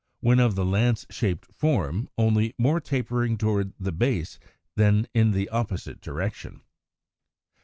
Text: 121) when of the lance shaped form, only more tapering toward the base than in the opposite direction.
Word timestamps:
121) 0.21 0.29
when 0.47 0.49
of 0.49 0.55
the 0.55 0.65
lance 0.65 1.05
shaped 1.11 1.45
form, 1.53 2.09
only 2.17 2.55
more 2.57 2.81
tapering 2.81 3.37
toward 3.37 3.71
the 3.79 3.91
base 3.91 4.39
than 4.75 5.05
in 5.13 5.29
the 5.29 5.47
opposite 5.49 6.01
direction. 6.01 6.63